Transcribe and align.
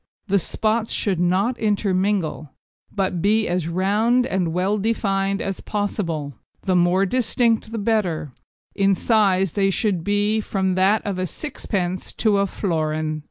The 0.25 0.39
spots 0.39 0.91
should 0.91 1.19
not 1.19 1.59
intermingle, 1.59 2.49
but 2.91 3.21
be 3.21 3.47
as 3.47 3.67
round 3.67 4.25
and 4.25 4.51
well 4.51 4.79
defined 4.79 5.43
as 5.43 5.61
possible, 5.61 6.33
the 6.63 6.75
more 6.75 7.05
distinct 7.05 7.71
the 7.71 7.77
better; 7.77 8.33
in 8.73 8.95
size 8.95 9.51
they 9.51 9.69
should 9.69 10.03
be 10.03 10.41
from 10.41 10.73
that 10.73 11.05
of 11.05 11.19
a 11.19 11.27
sixpence 11.27 12.13
to 12.13 12.39
a 12.39 12.47
florin. 12.47 13.19